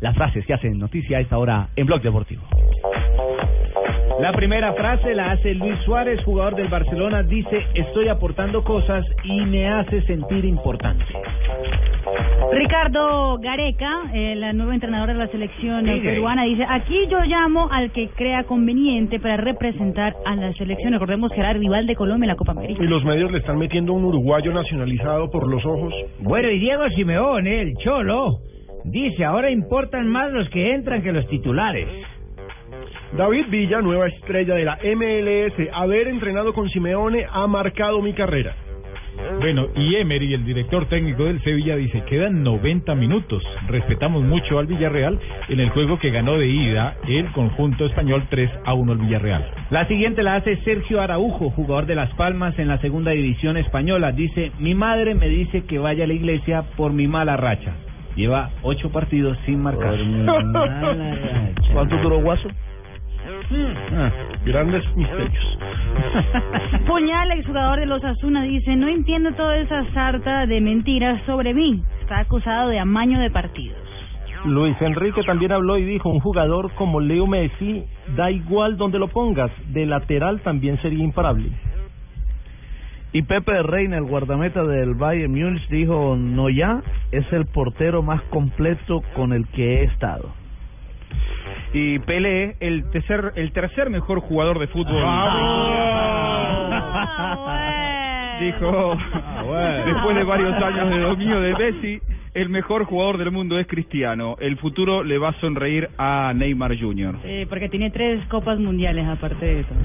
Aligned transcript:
las 0.00 0.14
frases 0.14 0.44
que 0.46 0.54
hacen 0.54 0.78
noticia 0.78 1.18
a 1.18 1.20
esta 1.20 1.38
hora 1.38 1.68
en 1.76 1.86
Blog 1.86 2.02
Deportivo. 2.02 2.42
La 4.20 4.32
primera 4.32 4.74
frase 4.74 5.14
la 5.14 5.32
hace 5.32 5.54
Luis 5.54 5.78
Suárez, 5.84 6.22
jugador 6.24 6.54
del 6.54 6.68
Barcelona, 6.68 7.22
dice, 7.22 7.64
estoy 7.74 8.08
aportando 8.08 8.62
cosas 8.62 9.02
y 9.24 9.40
me 9.46 9.66
hace 9.66 10.02
sentir 10.02 10.44
importante. 10.44 11.06
Ricardo 12.52 13.38
Gareca, 13.38 14.10
el 14.12 14.56
nuevo 14.56 14.72
entrenador 14.72 15.08
de 15.08 15.14
la 15.14 15.28
selección 15.28 15.86
Sí, 15.86 16.00
peruana, 16.00 16.44
dice, 16.44 16.66
aquí 16.68 17.06
yo 17.08 17.20
llamo 17.20 17.68
al 17.70 17.92
que 17.92 18.08
crea 18.08 18.44
conveniente 18.44 19.20
para 19.20 19.36
representar 19.38 20.14
a 20.26 20.36
la 20.36 20.52
selección. 20.54 20.92
Recordemos 20.92 21.32
que 21.32 21.40
era 21.40 21.52
rival 21.54 21.86
de 21.86 21.94
Colombia 21.94 22.26
en 22.26 22.30
la 22.30 22.36
Copa 22.36 22.52
América. 22.52 22.82
Y 22.82 22.88
los 22.88 23.04
medios 23.04 23.30
le 23.30 23.38
están 23.38 23.56
metiendo 23.56 23.92
un 23.94 24.04
uruguayo 24.04 24.52
nacionalizado 24.52 25.30
por 25.30 25.48
los 25.48 25.64
ojos. 25.64 25.94
Bueno, 26.18 26.50
y 26.50 26.58
Diego 26.58 26.88
Simeone, 26.90 27.62
el 27.62 27.76
cholo, 27.76 28.40
dice, 28.84 29.24
ahora 29.24 29.50
importan 29.50 30.08
más 30.08 30.32
los 30.32 30.48
que 30.50 30.74
entran 30.74 31.02
que 31.02 31.12
los 31.12 31.26
titulares. 31.28 31.88
David 33.16 33.46
Villa, 33.48 33.80
nueva 33.80 34.06
estrella 34.06 34.54
de 34.54 34.64
la 34.64 34.78
MLS, 34.82 35.68
haber 35.72 36.08
entrenado 36.08 36.52
con 36.52 36.68
Simeone 36.70 37.26
ha 37.30 37.46
marcado 37.46 38.00
mi 38.00 38.12
carrera. 38.12 38.54
Bueno, 39.40 39.66
y 39.74 39.96
Emery, 39.96 40.34
el 40.34 40.44
director 40.44 40.86
técnico 40.86 41.24
del 41.24 41.42
Sevilla, 41.42 41.76
dice, 41.76 42.02
quedan 42.04 42.42
90 42.42 42.94
minutos. 42.94 43.42
Respetamos 43.68 44.22
mucho 44.22 44.58
al 44.58 44.66
Villarreal 44.66 45.18
en 45.48 45.60
el 45.60 45.70
juego 45.70 45.98
que 45.98 46.10
ganó 46.10 46.38
de 46.38 46.46
ida 46.46 46.96
el 47.08 47.30
conjunto 47.32 47.86
español 47.86 48.24
3 48.30 48.50
a 48.64 48.74
1 48.74 48.92
al 48.92 48.98
Villarreal. 48.98 49.50
La 49.70 49.86
siguiente 49.88 50.22
la 50.22 50.36
hace 50.36 50.56
Sergio 50.58 51.00
Araujo, 51.00 51.50
jugador 51.50 51.86
de 51.86 51.96
Las 51.96 52.12
Palmas 52.14 52.58
en 52.58 52.68
la 52.68 52.78
segunda 52.78 53.10
división 53.10 53.56
española. 53.56 54.12
Dice, 54.12 54.52
mi 54.58 54.74
madre 54.74 55.14
me 55.14 55.28
dice 55.28 55.64
que 55.64 55.78
vaya 55.78 56.04
a 56.04 56.06
la 56.06 56.14
iglesia 56.14 56.64
por 56.76 56.92
mi 56.92 57.06
mala 57.08 57.36
racha. 57.36 57.74
Lleva 58.16 58.50
ocho 58.62 58.90
partidos 58.90 59.38
sin 59.46 59.62
marcar. 59.62 59.96
¿Cuánto 61.72 61.96
duró 61.98 62.20
Guaso? 62.20 62.48
Ah, 63.92 64.10
grandes 64.44 64.84
misterios. 64.96 65.58
Puñal, 66.86 67.30
exjugador 67.32 67.80
de 67.80 67.86
los 67.86 68.02
Asuna, 68.04 68.42
dice, 68.42 68.76
no 68.76 68.88
entiendo 68.88 69.32
toda 69.32 69.58
esa 69.58 69.84
sarta 69.92 70.46
de 70.46 70.60
mentiras 70.60 71.20
sobre 71.26 71.54
mí. 71.54 71.82
Está 72.00 72.20
acusado 72.20 72.68
de 72.68 72.78
amaño 72.78 73.20
de 73.20 73.30
partidos. 73.30 73.78
Luis 74.44 74.74
Enrique 74.80 75.22
también 75.24 75.52
habló 75.52 75.76
y 75.76 75.84
dijo, 75.84 76.08
un 76.08 76.20
jugador 76.20 76.72
como 76.74 77.00
Leo 77.00 77.26
Messi, 77.26 77.84
da 78.16 78.30
igual 78.30 78.78
donde 78.78 78.98
lo 78.98 79.08
pongas, 79.08 79.50
de 79.68 79.84
lateral 79.84 80.40
también 80.40 80.80
sería 80.80 81.04
imparable. 81.04 81.50
Y 83.12 83.22
Pepe 83.22 83.62
Reina, 83.62 83.96
el 83.96 84.04
guardameta 84.04 84.62
del 84.62 84.94
Bayern 84.94 85.32
Múnich, 85.32 85.66
dijo, 85.68 86.16
no 86.16 86.48
ya, 86.48 86.80
es 87.10 87.24
el 87.32 87.46
portero 87.46 88.02
más 88.02 88.22
completo 88.30 89.02
con 89.14 89.32
el 89.32 89.48
que 89.48 89.80
he 89.80 89.84
estado. 89.84 90.32
Y 91.72 91.98
Pelé, 92.00 92.56
el 92.60 92.88
tercer, 92.90 93.32
el 93.34 93.52
tercer 93.52 93.90
mejor 93.90 94.20
jugador 94.20 94.60
de 94.60 94.68
fútbol. 94.68 95.02
Dijo, 98.40 98.96
después 99.86 100.16
de 100.16 100.24
varios 100.24 100.62
años 100.62 100.90
de 100.90 101.00
dominio 101.00 101.40
de 101.40 101.54
Messi, 101.54 102.00
el 102.32 102.48
mejor 102.48 102.84
jugador 102.84 103.18
del 103.18 103.32
mundo 103.32 103.58
es 103.58 103.66
Cristiano. 103.66 104.36
El 104.40 104.56
futuro 104.56 105.02
le 105.02 105.18
va 105.18 105.30
a 105.30 105.40
sonreír 105.40 105.90
a 105.98 106.32
Neymar 106.34 106.78
Jr. 106.78 107.16
Eh, 107.24 107.46
porque 107.48 107.68
tiene 107.68 107.90
tres 107.90 108.24
copas 108.26 108.58
mundiales 108.58 109.06
aparte 109.06 109.44
de 109.44 109.64
todo. 109.64 109.78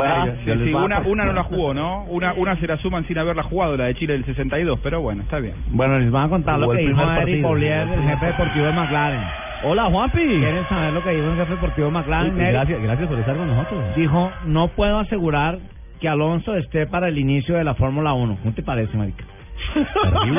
Ah, 0.00 0.26
sí, 0.44 0.50
sí, 0.64 0.74
una, 0.74 1.00
una 1.00 1.24
no 1.24 1.32
la 1.32 1.42
jugó, 1.44 1.74
¿no? 1.74 2.04
Una, 2.04 2.32
una 2.34 2.56
se 2.56 2.66
la 2.66 2.76
suman 2.78 3.06
sin 3.06 3.18
haberla 3.18 3.42
jugado, 3.44 3.76
la 3.76 3.84
de 3.84 3.94
Chile 3.94 4.14
del 4.14 4.24
62, 4.24 4.80
pero 4.82 5.00
bueno, 5.00 5.22
está 5.22 5.38
bien. 5.38 5.54
Bueno, 5.70 5.98
les 5.98 6.10
van 6.10 6.26
a 6.26 6.28
contar 6.28 6.58
lo 6.58 6.70
que 6.70 6.80
el 6.80 6.86
dijo 6.88 6.98
primer 6.98 7.28
Eric 7.28 7.42
partido. 7.42 7.94
El 7.94 8.02
jefe 8.08 8.26
deportivo 8.26 8.66
de 8.66 8.72
McLaren. 8.72 9.20
Hola, 9.64 9.84
Juanpi. 9.86 10.18
¿Quieren 10.18 10.68
saber 10.68 10.92
lo 10.92 11.02
que 11.02 11.10
dijo 11.10 11.30
el 11.30 11.36
jefe 11.36 11.52
deportivo 11.52 11.86
de 11.86 11.92
McLaren? 11.92 12.40
Eric? 12.40 12.52
Gracias, 12.52 12.82
gracias 12.82 13.08
por 13.08 13.18
estar 13.18 13.36
con 13.36 13.46
nosotros. 13.48 13.96
Dijo, 13.96 14.32
no 14.46 14.68
puedo 14.68 14.98
asegurar 14.98 15.58
que 16.00 16.08
Alonso 16.08 16.54
esté 16.56 16.86
para 16.86 17.08
el 17.08 17.18
inicio 17.18 17.56
de 17.56 17.64
la 17.64 17.74
Fórmula 17.74 18.12
1. 18.12 18.38
¿Cómo 18.42 18.54
te 18.54 18.62
parece, 18.62 18.96
marica? 18.96 19.24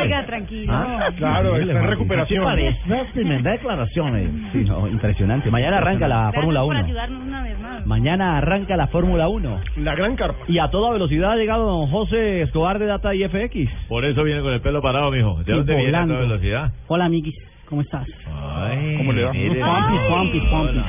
Oiga, 0.01 0.25
tranquilo. 0.25 0.73
Ah, 0.73 1.09
Claro, 1.17 1.55
está 1.57 1.71
en 1.79 1.87
recuperación. 1.87 2.59
Es 2.59 3.11
tremenda 3.13 3.51
declaración. 3.51 4.15
eh. 4.17 4.29
Sí, 4.51 4.63
no, 4.65 4.87
impresionante. 4.87 5.49
Mañana 5.51 5.77
arranca 5.77 6.07
la 6.07 6.31
Fórmula 6.33 6.61
por 6.61 6.69
1. 6.75 6.79
ayudarnos 6.85 7.21
una 7.23 7.43
vez 7.43 7.59
más. 7.59 7.85
Mañana 7.85 8.37
arranca 8.37 8.75
la 8.77 8.87
Fórmula 8.87 9.27
1. 9.27 9.59
La 9.77 9.95
gran 9.95 10.15
carpa. 10.15 10.43
Y 10.47 10.59
a 10.59 10.69
toda 10.69 10.91
velocidad 10.91 11.31
ha 11.31 11.35
llegado 11.35 11.65
don 11.65 11.87
José 11.89 12.41
Escobar 12.43 12.79
de 12.79 12.85
Data 12.87 13.13
IFX. 13.13 13.69
Por 13.87 14.05
eso 14.05 14.23
viene 14.23 14.41
con 14.41 14.53
el 14.53 14.61
pelo 14.61 14.81
parado, 14.81 15.11
mijo. 15.11 15.41
¿De 15.43 15.53
dónde 15.53 15.75
viene 15.75 15.97
a 15.97 16.05
toda 16.05 16.19
velocidad? 16.19 16.71
Hola, 16.87 17.05
amiguis. 17.05 17.35
¿Cómo 17.69 17.81
estás? 17.81 18.07
Ay, 18.25 18.95
¿Cómo 18.97 19.11
le 19.11 19.25
va? 19.25 19.33
Juanpi, 19.33 19.97
Juanpi, 20.07 20.39
Juanpi. 20.39 20.79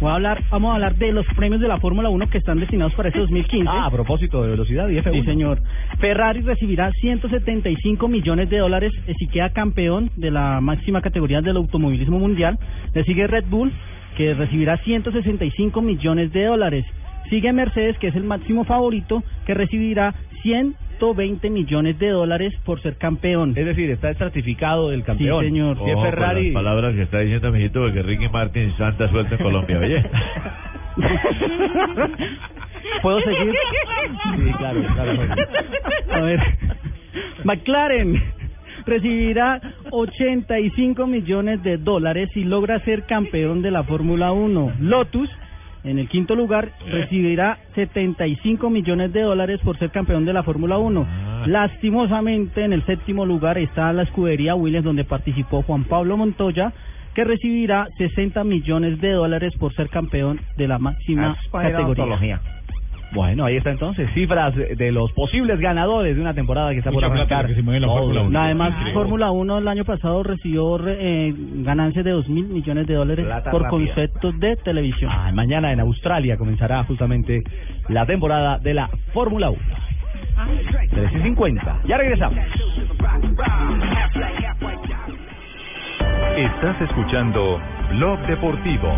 Voy 0.00 0.10
a 0.10 0.14
hablar, 0.14 0.42
vamos 0.50 0.70
a 0.70 0.74
hablar 0.76 0.96
de 0.96 1.12
los 1.12 1.26
premios 1.36 1.60
de 1.60 1.68
la 1.68 1.78
Fórmula 1.78 2.08
1 2.08 2.30
que 2.30 2.38
están 2.38 2.58
destinados 2.58 2.94
para 2.94 3.08
este 3.08 3.20
2015. 3.20 3.68
Ah, 3.70 3.86
a 3.86 3.90
propósito 3.90 4.42
de 4.42 4.50
velocidad 4.50 4.88
y 4.88 4.96
F1. 4.96 5.12
Sí, 5.12 5.22
señor. 5.24 5.60
Ferrari 5.98 6.40
recibirá 6.40 6.90
175 6.92 8.08
millones 8.08 8.48
de 8.48 8.58
dólares 8.58 8.92
si 9.18 9.26
queda 9.28 9.50
campeón 9.50 10.10
de 10.16 10.30
la 10.30 10.62
máxima 10.62 11.02
categoría 11.02 11.42
del 11.42 11.58
automovilismo 11.58 12.18
mundial. 12.18 12.58
Le 12.94 13.04
sigue 13.04 13.26
Red 13.26 13.44
Bull, 13.50 13.70
que 14.16 14.32
recibirá 14.32 14.78
165 14.78 15.82
millones 15.82 16.32
de 16.32 16.46
dólares. 16.46 16.86
Sigue 17.28 17.52
Mercedes, 17.52 17.98
que 17.98 18.08
es 18.08 18.16
el 18.16 18.24
máximo 18.24 18.64
favorito, 18.64 19.22
que 19.44 19.52
recibirá 19.52 20.14
120 21.12 21.50
millones 21.50 21.98
de 21.98 22.08
dólares 22.08 22.54
por 22.64 22.80
ser 22.80 22.96
campeón. 22.96 23.52
Es 23.56 23.66
decir, 23.66 23.90
está 23.90 24.10
estratificado 24.10 24.92
el 24.92 25.04
campeón. 25.04 25.40
Sí, 25.42 25.46
señor. 25.50 25.76
Si 25.76 25.84
es 25.84 25.90
Ojo 25.92 26.02
con 26.02 26.10
Ferrari. 26.10 26.44
las 26.46 26.54
palabras 26.54 26.94
que 26.94 27.02
está 27.02 27.18
diciendo, 27.20 27.52
mijito, 27.52 27.80
porque 27.80 28.02
Ricky 28.02 28.28
Martin 28.28 28.72
santa 28.76 29.08
suelta 29.10 29.34
en 29.34 29.42
Colombia, 29.42 29.78
oye. 29.78 30.02
¿Puedo 33.02 33.20
seguir? 33.20 33.52
Sí, 34.36 34.52
claro, 34.58 34.80
claro. 34.94 35.12
A 36.12 36.20
ver. 36.20 36.40
McLaren 37.44 38.22
recibirá 38.86 39.60
85 39.90 41.06
millones 41.06 41.62
de 41.62 41.76
dólares 41.76 42.30
si 42.32 42.44
logra 42.44 42.78
ser 42.80 43.04
campeón 43.04 43.62
de 43.62 43.70
la 43.70 43.84
Fórmula 43.84 44.32
1. 44.32 44.72
Lotus, 44.80 45.28
en 45.84 45.98
el 45.98 46.08
quinto 46.08 46.34
lugar, 46.34 46.72
recibirá 46.86 47.58
75 47.74 48.70
millones 48.70 49.12
de 49.12 49.20
dólares 49.20 49.60
por 49.62 49.78
ser 49.78 49.90
campeón 49.90 50.24
de 50.24 50.32
la 50.32 50.42
Fórmula 50.42 50.78
1. 50.78 51.06
Lastimosamente, 51.46 52.64
en 52.64 52.72
el 52.72 52.84
séptimo 52.86 53.26
lugar 53.26 53.58
está 53.58 53.92
la 53.92 54.02
escudería 54.04 54.54
Williams, 54.54 54.84
donde 54.84 55.04
participó 55.04 55.62
Juan 55.62 55.84
Pablo 55.84 56.16
Montoya, 56.16 56.72
que 57.14 57.24
recibirá 57.24 57.86
60 57.98 58.42
millones 58.44 59.00
de 59.00 59.12
dólares 59.12 59.52
por 59.58 59.74
ser 59.74 59.88
campeón 59.90 60.40
de 60.56 60.68
la 60.68 60.78
máxima 60.78 61.36
categoría. 61.52 62.40
Bueno, 63.14 63.44
ahí 63.44 63.56
está 63.56 63.70
entonces. 63.70 64.10
Cifras 64.12 64.54
de 64.54 64.90
los 64.92 65.12
posibles 65.12 65.60
ganadores 65.60 66.16
de 66.16 66.20
una 66.20 66.34
temporada 66.34 66.72
que 66.72 66.78
está 66.78 66.90
por 66.90 67.02
Mucha 67.02 67.14
arrancar. 67.14 67.46
que 67.46 67.54
se 67.54 67.62
mueve 67.62 67.76
en 67.76 67.82
la 67.82 67.88
Todo. 67.88 67.98
Fórmula 67.98 68.22
1. 68.22 68.40
Además. 68.40 68.74
Fórmula 68.92 69.30
1 69.30 69.58
el 69.58 69.68
año 69.68 69.84
pasado 69.84 70.22
recibió 70.24 70.78
eh, 70.86 71.32
ganancias 71.62 72.04
de 72.04 72.10
2 72.10 72.28
mil 72.28 72.46
millones 72.46 72.86
de 72.86 72.94
dólares 72.94 73.24
Plata 73.24 73.50
por 73.50 73.62
rápida. 73.62 73.70
conceptos 73.94 74.38
de 74.40 74.56
televisión. 74.56 75.10
Ah, 75.14 75.30
mañana 75.32 75.72
en 75.72 75.80
Australia 75.80 76.36
comenzará 76.36 76.82
justamente 76.84 77.42
la 77.88 78.04
temporada 78.04 78.58
de 78.58 78.74
la 78.74 78.90
Fórmula 79.12 79.50
1. 79.50 79.60
3 80.90 81.10
y 81.14 81.22
50. 81.22 81.80
Ya 81.86 81.96
regresamos. 81.96 82.38
Estás 86.36 86.80
escuchando 86.82 87.60
Blog 87.92 88.18
Deportivo. 88.26 88.92